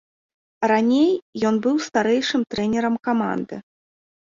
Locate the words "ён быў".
1.51-1.75